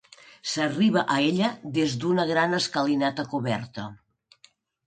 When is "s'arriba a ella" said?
0.51-1.51